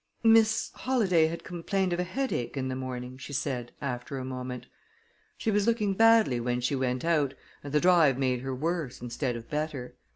[0.23, 4.65] "Miss Holladay had complained of a headache in the morning," she said, after a moment.
[5.37, 9.35] "She was looking badly when she went out, and the drive made her worse instead
[9.35, 9.93] of better.